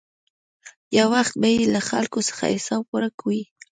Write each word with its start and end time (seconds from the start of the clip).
یو 0.97 1.07
وخت 1.15 1.33
به 1.41 1.47
یې 1.55 1.61
له 1.75 1.81
خلکو 1.89 2.19
څخه 2.29 2.43
حساب 2.55 2.83
ورک 2.93 3.17
وي. 3.27 3.41